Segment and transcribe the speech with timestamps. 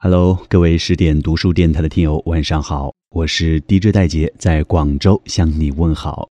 [0.00, 6.28] Hello，各位十点读书电台的听友，晚上好，我是 DJ 戴杰，在广州向你问好，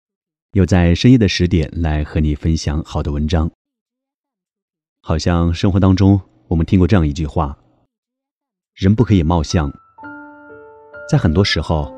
[0.53, 3.51] 又在深夜的十点来和你分享好的文章。
[5.01, 7.57] 好像生活当中，我们听过这样一句话：
[8.75, 9.73] 人不可以貌相。
[11.11, 11.91] 在很多时候，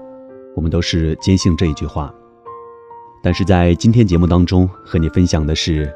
[0.55, 2.14] 我们都是坚信这一句话。
[3.25, 5.93] 但是在今天节目当中，和你分享的是，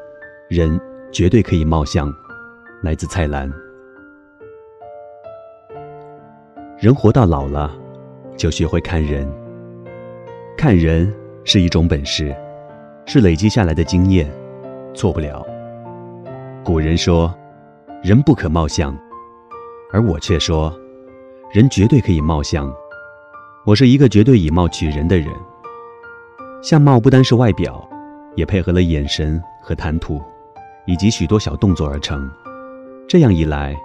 [0.49, 0.77] 人
[1.13, 2.13] 绝对可以貌相。
[2.83, 3.49] 来自蔡澜。
[6.81, 7.71] 人活到老了，
[8.35, 9.31] 就学会看人。
[10.57, 11.13] 看人
[11.43, 12.35] 是一种本事，
[13.05, 14.27] 是累积下来的经验，
[14.91, 15.45] 错不了。
[16.65, 17.31] 古人说，
[18.01, 18.97] 人不可貌相，
[19.93, 20.75] 而我却说，
[21.51, 22.73] 人绝对可以貌相。
[23.63, 25.27] 我是一个绝对以貌取人的人。
[26.63, 27.87] 相貌不单是外表，
[28.35, 30.19] 也配合了眼神和谈吐，
[30.87, 32.27] 以及许多小动作而成。
[33.07, 33.77] 这样一来，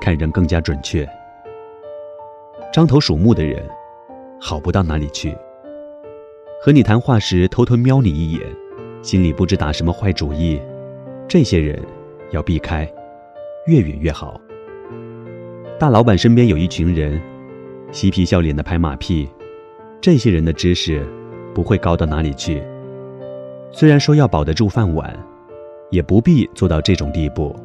[0.00, 1.04] 看人更加准确。
[2.70, 3.66] 张头鼠目的人，
[4.38, 5.34] 好不到哪里去。
[6.62, 8.42] 和你谈话时偷偷瞄你一眼，
[9.00, 10.60] 心里不知打什么坏主意，
[11.26, 11.80] 这些人
[12.30, 12.86] 要避开，
[13.66, 14.38] 越远越好。
[15.78, 17.18] 大老板身边有一群人，
[17.90, 19.26] 嬉皮笑脸的拍马屁，
[19.98, 21.02] 这些人的知识
[21.54, 22.62] 不会高到哪里去。
[23.72, 25.18] 虽然说要保得住饭碗，
[25.90, 27.56] 也不必做到这种地步。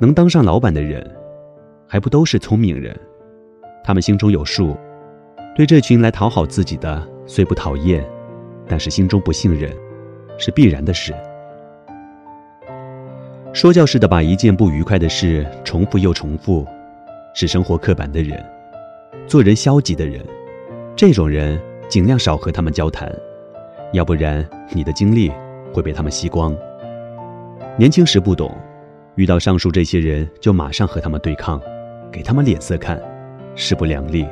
[0.00, 1.08] 能当上老板的人，
[1.86, 2.98] 还不都是聪明人？
[3.88, 4.76] 他们心中有数，
[5.56, 8.06] 对这群来讨好自己的虽不讨厌，
[8.66, 9.74] 但是心中不信任，
[10.36, 11.14] 是必然的事。
[13.54, 16.66] 说教似的把一件不愉快的事重复又重复，
[17.32, 18.44] 是生活刻板的人，
[19.26, 20.22] 做人消极的人，
[20.94, 21.58] 这种人
[21.88, 23.10] 尽量少和他们交谈，
[23.94, 25.32] 要不然你的精力
[25.72, 26.54] 会被他们吸光。
[27.78, 28.54] 年轻时不懂，
[29.14, 31.58] 遇到上述这些人就马上和他们对抗，
[32.12, 33.02] 给他们脸色看。
[33.60, 34.24] 势不两立，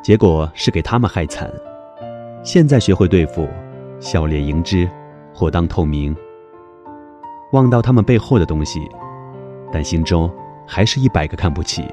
[0.00, 1.52] 结果是给他们害惨。
[2.44, 3.48] 现在学会对付，
[3.98, 4.88] 笑脸迎之，
[5.34, 6.16] 或当透明，
[7.50, 8.80] 望到他们背后的东西，
[9.72, 10.32] 但心中
[10.64, 11.84] 还是一百个看不起。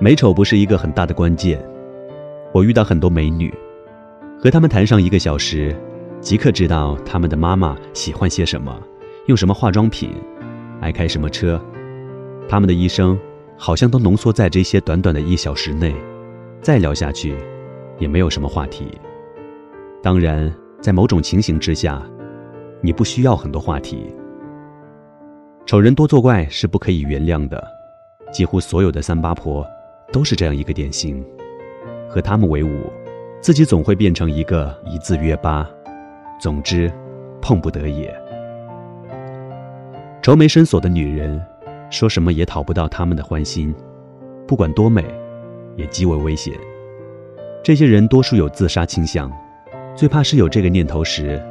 [0.00, 1.64] 美丑不是一个很大的关键。
[2.52, 3.54] 我遇到很多美女，
[4.36, 5.74] 和她们谈上一个小时，
[6.20, 8.76] 即刻知道她们的妈妈喜欢些什么，
[9.26, 10.12] 用什么化妆品，
[10.80, 11.58] 爱开什么车，
[12.48, 13.16] 她们的一生。
[13.62, 15.94] 好像都浓缩在这些短短的一小时内，
[16.62, 17.36] 再聊下去，
[17.98, 18.98] 也没有什么话题。
[20.02, 20.50] 当然，
[20.80, 22.02] 在某种情形之下，
[22.80, 24.16] 你不需要很多话题。
[25.66, 27.62] 丑人多作怪是不可以原谅的，
[28.32, 29.62] 几乎所有的三八婆
[30.10, 31.22] 都是这样一个典型。
[32.08, 32.90] 和他们为伍，
[33.42, 35.68] 自己总会变成一个一字约八。
[36.40, 36.90] 总之，
[37.42, 38.10] 碰不得也。
[40.22, 41.38] 愁眉深锁的女人。
[41.90, 43.74] 说什么也讨不到他们的欢心，
[44.46, 45.04] 不管多美，
[45.76, 46.54] 也极为危险。
[47.62, 49.30] 这些人多数有自杀倾向，
[49.94, 51.42] 最怕是有这个念头时，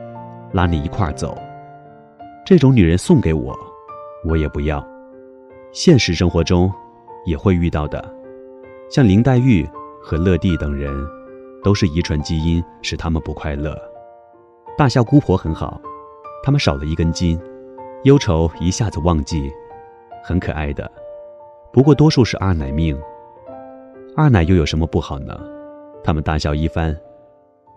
[0.54, 1.38] 拉你一块儿走。
[2.46, 3.56] 这种女人送给我，
[4.28, 4.84] 我也不要。
[5.72, 6.72] 现实生活中
[7.26, 8.04] 也会遇到的，
[8.90, 9.68] 像林黛玉
[10.02, 10.92] 和乐蒂等人，
[11.64, 13.78] 都是遗传基因使他们不快乐。
[14.78, 15.80] 大笑姑婆很好，
[16.44, 17.40] 他们少了一根筋，
[18.04, 19.52] 忧愁一下子忘记。
[20.24, 20.90] 很可爱的，
[21.72, 23.00] 不过多数是二奶命。
[24.16, 25.40] 二奶又有什么不好呢？
[26.03, 26.96] 他们大笑一番，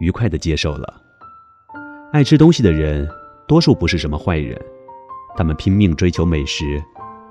[0.00, 1.00] 愉快的接受了。
[2.12, 3.08] 爱吃东西的人，
[3.47, 4.60] 多数不是什么坏人，
[5.36, 6.82] 他们拼命追求美食，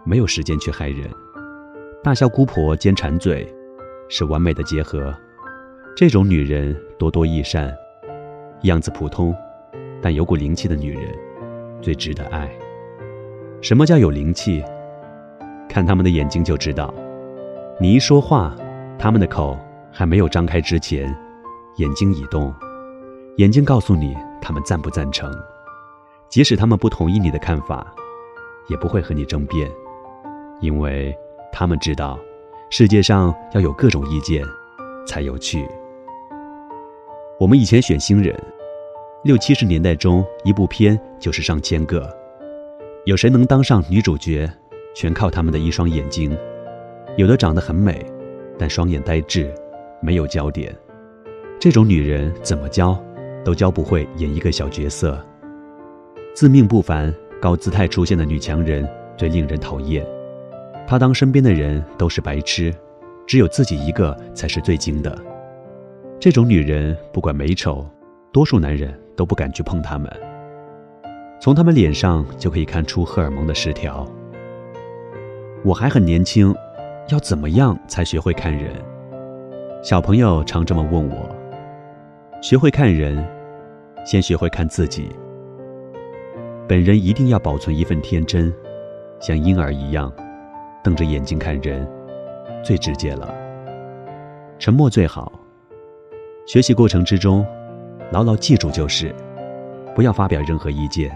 [0.03, 1.09] 没有时间去害人。
[2.03, 3.47] 大笑姑婆兼馋嘴，
[4.09, 5.13] 是完美的结合。
[5.95, 7.71] 这种女人多多益善，
[8.63, 9.35] 样子普通，
[10.01, 11.03] 但有股灵气的女人，
[11.81, 12.49] 最值得爱。
[13.61, 14.63] 什么叫有灵气？
[15.71, 16.93] 看他们的眼睛就知道，
[17.79, 18.53] 你一说话，
[18.99, 19.57] 他们的口
[19.89, 21.15] 还没有张开之前，
[21.77, 22.53] 眼睛已动。
[23.37, 25.31] 眼睛告诉你他们赞不赞成，
[26.27, 27.87] 即使他们不同意你的看法，
[28.67, 29.71] 也不会和你争辩，
[30.59, 31.15] 因为
[31.53, 32.19] 他们知道，
[32.69, 34.43] 世界上要有各种意见，
[35.07, 35.65] 才有趣。
[37.39, 38.37] 我们以前选新人，
[39.23, 42.13] 六七十年代中一部片就是上千个，
[43.05, 44.51] 有谁能当上女主角？
[44.93, 46.37] 全靠他们的一双眼睛，
[47.17, 48.05] 有的长得很美，
[48.57, 49.53] 但双眼呆滞，
[50.01, 50.75] 没有焦点。
[51.59, 53.01] 这种女人怎么教，
[53.43, 55.23] 都教不会演一个小角色。
[56.33, 60.05] 自命不凡、高姿态出现的女强人最令人讨厌。
[60.87, 62.73] 她当身边的人都是白痴，
[63.27, 65.17] 只有自己一个才是最精的。
[66.19, 67.87] 这种女人不管美丑，
[68.31, 70.11] 多数男人都不敢去碰她们。
[71.39, 74.05] 从她们脸上就可以看出荷尔蒙的失调。
[75.63, 76.55] 我还很年轻，
[77.09, 78.73] 要怎么样才学会看人？
[79.83, 81.35] 小朋友常这么问我。
[82.41, 83.23] 学会看人，
[84.03, 85.09] 先学会看自己。
[86.67, 88.51] 本人一定要保存一份天真，
[89.19, 90.11] 像婴儿一样，
[90.83, 91.87] 瞪着眼睛看人，
[92.63, 93.31] 最直接了。
[94.57, 95.31] 沉默最好。
[96.47, 97.45] 学习过程之中，
[98.11, 99.13] 牢牢记住就是，
[99.93, 101.15] 不要发表任何意见，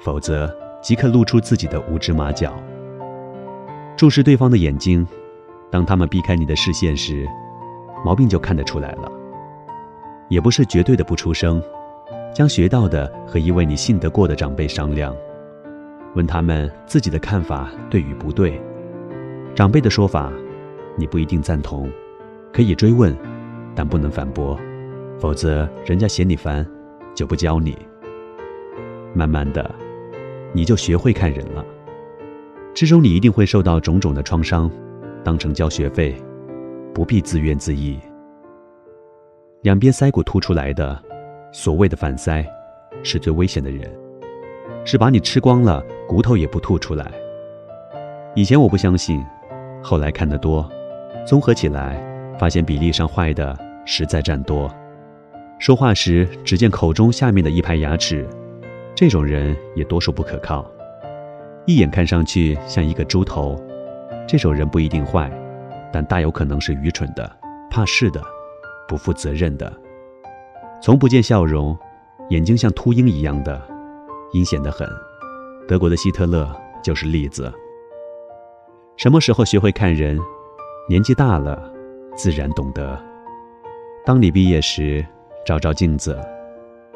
[0.00, 0.52] 否则
[0.82, 2.52] 即刻露出自己的无知马脚。
[4.00, 5.06] 注视对方的眼睛，
[5.70, 7.28] 当他们避开你的视线时，
[8.02, 9.12] 毛病就看得出来了。
[10.30, 11.62] 也不是绝对的不出声，
[12.34, 15.14] 将学到的和一位你信得过的长辈商量，
[16.14, 18.58] 问他们自己的看法对与不对。
[19.54, 20.32] 长辈的说法，
[20.96, 21.86] 你不一定赞同，
[22.54, 23.14] 可以追问，
[23.74, 24.58] 但不能反驳，
[25.18, 26.66] 否则人家嫌你烦，
[27.14, 27.76] 就不教你。
[29.12, 29.70] 慢慢的，
[30.54, 31.62] 你就学会看人了。
[32.80, 34.70] 之中你一定会受到种种的创伤，
[35.22, 36.16] 当成交学费，
[36.94, 38.00] 不必自怨自艾。
[39.60, 40.98] 两边腮骨凸出来的，
[41.52, 42.42] 所谓的反腮，
[43.02, 43.86] 是最危险的人，
[44.82, 47.12] 是把你吃光了，骨头也不吐出来。
[48.34, 49.22] 以前我不相信，
[49.82, 50.66] 后来看得多，
[51.26, 52.02] 综合起来，
[52.38, 53.54] 发现比例上坏的
[53.84, 54.74] 实在占多。
[55.58, 58.26] 说话时只见口中下面的一排牙齿，
[58.94, 60.64] 这种人也多数不可靠。
[61.66, 63.60] 一眼看上去像一个猪头，
[64.26, 65.30] 这种人不一定坏，
[65.92, 67.30] 但大有可能是愚蠢的、
[67.70, 68.20] 怕事的、
[68.88, 69.72] 不负责任的。
[70.82, 71.76] 从不见笑容，
[72.30, 73.60] 眼睛像秃鹰一样的，
[74.32, 74.88] 阴险的很。
[75.68, 76.50] 德国的希特勒
[76.82, 77.52] 就是例子。
[78.96, 80.18] 什么时候学会看人？
[80.88, 81.70] 年纪大了，
[82.16, 83.00] 自然懂得。
[84.04, 85.06] 当你毕业时，
[85.46, 86.18] 照照镜子，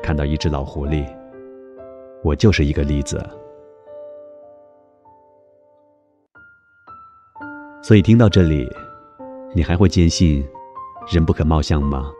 [0.03, 1.07] 看到一只老狐狸，
[2.25, 3.23] 我就是一个例子。
[7.87, 8.67] 所以听到这里，
[9.55, 10.43] 你还会坚信
[11.13, 12.11] 人不可貌相吗？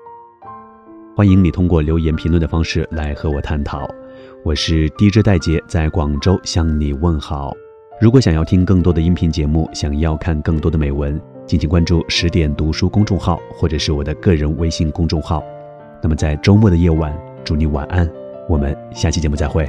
[1.17, 3.89] 欢迎你通过留言评论的方式来和我探讨。
[4.45, 7.55] 我是 DJ 戴杰，在广州向你问好。
[7.99, 15.43] 如果想要听更多的音频节目，想要看更多的美文，敬请关注十点读书公众号或者是我的个人微信公众号。
[16.03, 18.07] 那么在周末的夜晚，祝你晚安，
[18.51, 19.67] 我们下期节目再会。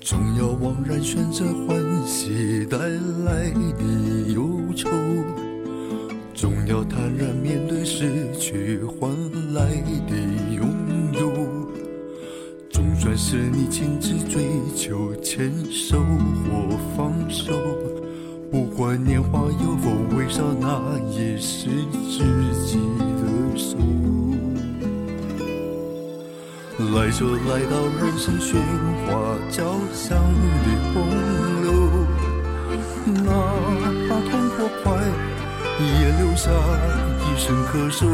[0.00, 4.88] 总要枉然选择欢喜带来的忧愁，
[6.32, 9.10] 总要坦然面对失去换
[9.52, 9.66] 来
[10.08, 10.16] 的
[10.54, 10.68] 拥
[11.12, 11.32] 有。
[12.70, 14.42] 总算是你亲自追
[14.74, 17.52] 求，牵手或放手，
[18.50, 22.24] 不管年华有否微笑，那也是自
[22.64, 22.78] 己
[23.20, 23.76] 的手。
[26.98, 28.56] 来就来到人生喧
[29.06, 29.62] 哗交
[29.94, 30.96] 响的洪
[31.62, 31.68] 流，
[33.22, 33.30] 哪
[34.08, 34.98] 怕痛或快，
[35.78, 36.50] 也留下
[37.22, 38.04] 一声咳嗽。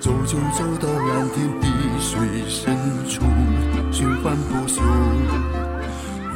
[0.00, 1.68] 走就走到蓝天碧
[2.00, 2.74] 水深
[3.06, 3.22] 处，
[3.92, 4.80] 循环不休。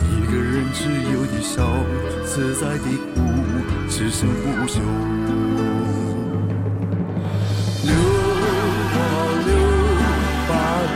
[0.02, 1.64] 一个人只有的笑，
[2.26, 2.84] 自在的
[3.14, 3.22] 哭，
[3.88, 4.68] 此生不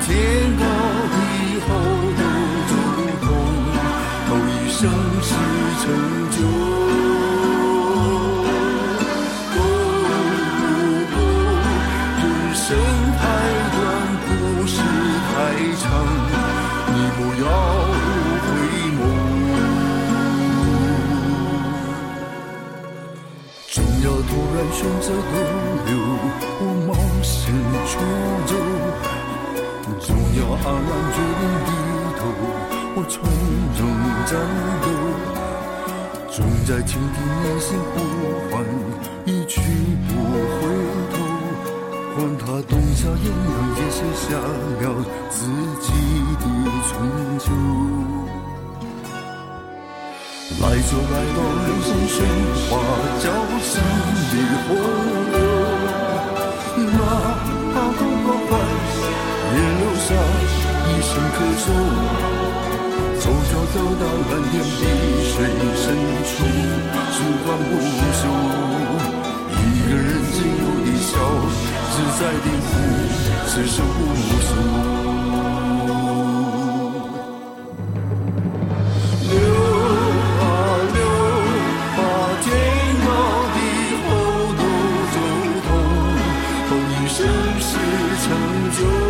[0.05, 0.11] 天
[0.57, 0.65] 高
[1.13, 1.17] 地
[1.63, 1.69] 厚
[2.19, 2.23] 都
[2.69, 2.73] 走
[3.23, 3.25] 空，
[4.29, 4.81] 后一生
[5.23, 5.31] 是
[5.81, 5.83] 成
[6.33, 6.37] 就。
[9.55, 9.59] 哦，
[11.13, 11.15] 不，
[12.19, 12.21] 人
[12.53, 12.65] 生
[13.17, 13.21] 太
[13.73, 13.81] 短，
[14.27, 14.29] 故
[14.67, 14.75] 事
[15.29, 15.33] 太
[15.79, 15.83] 长，
[16.89, 17.45] 你不要
[18.43, 18.49] 回
[18.99, 19.01] 眸。
[23.71, 25.35] 总要突然选择逗
[25.87, 25.91] 留，
[26.61, 26.91] 我冒
[27.23, 27.33] 失
[27.87, 27.93] 出
[28.47, 28.53] 走。
[30.63, 31.71] 总要黯然决定低
[32.19, 32.23] 头，
[32.95, 33.13] 我从
[33.79, 33.81] 容
[34.27, 34.31] 战
[34.83, 34.87] 斗。
[36.31, 37.95] 总在倾听内心呼
[38.49, 38.53] 唤，
[39.25, 39.61] 一去
[40.09, 40.11] 不
[40.55, 40.61] 回
[41.13, 41.15] 头。
[42.15, 44.85] 管他冬夏炎凉，也写下了
[45.31, 45.37] 自
[45.81, 45.87] 己
[46.39, 46.45] 的
[46.89, 46.91] 春
[47.39, 47.45] 秋。
[50.61, 52.15] 来就来到人生喧
[52.69, 52.71] 哗
[53.19, 53.25] 交
[53.61, 53.73] 响
[54.31, 54.33] 的
[54.69, 54.71] 洪
[55.33, 55.37] 流，
[56.87, 56.99] 哪
[57.75, 58.51] 怕痛过坏，
[59.55, 60.07] 也留下
[61.13, 61.69] 坎坷中，
[63.21, 64.81] 走着走到蓝天碧
[65.29, 65.35] 水
[65.77, 65.85] 深
[66.25, 66.33] 处，
[67.13, 67.15] 时
[67.45, 67.71] 光不
[68.17, 68.21] 休。
[69.53, 71.13] 一个人自由的笑，
[71.93, 72.75] 自在的舞，
[73.47, 74.01] 此生无
[74.41, 74.51] 俗。
[79.29, 79.35] 流
[80.41, 80.43] 啊
[80.95, 80.99] 流，
[81.95, 82.01] 把
[82.41, 82.45] 天
[83.05, 83.07] 高
[83.53, 83.57] 地
[84.09, 84.11] 厚
[84.57, 84.61] 都
[85.13, 85.15] 走
[85.67, 85.69] 透，
[86.71, 87.15] 风雨盛
[87.61, 87.69] 世
[88.25, 88.27] 成
[88.73, 89.02] 就。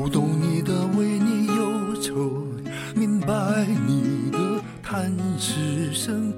[0.00, 2.42] 读懂你的为你忧愁
[2.94, 4.38] 明白你的
[4.82, 6.32] 叹息生